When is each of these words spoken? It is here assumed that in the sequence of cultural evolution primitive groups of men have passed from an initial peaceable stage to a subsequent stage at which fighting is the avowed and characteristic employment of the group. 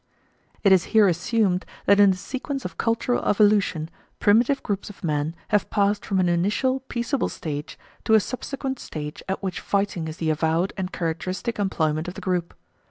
It 0.63 0.71
is 0.71 0.85
here 0.97 1.07
assumed 1.07 1.63
that 1.85 1.99
in 1.99 2.09
the 2.09 2.17
sequence 2.17 2.65
of 2.65 2.75
cultural 2.79 3.23
evolution 3.23 3.87
primitive 4.19 4.63
groups 4.63 4.89
of 4.89 5.03
men 5.03 5.35
have 5.49 5.69
passed 5.69 6.07
from 6.07 6.19
an 6.19 6.27
initial 6.27 6.79
peaceable 6.79 7.29
stage 7.29 7.77
to 8.05 8.15
a 8.15 8.19
subsequent 8.19 8.79
stage 8.79 9.21
at 9.29 9.43
which 9.43 9.59
fighting 9.59 10.07
is 10.07 10.17
the 10.17 10.31
avowed 10.31 10.73
and 10.75 10.91
characteristic 10.91 11.59
employment 11.59 12.07
of 12.07 12.15
the 12.15 12.19
group. 12.21 12.55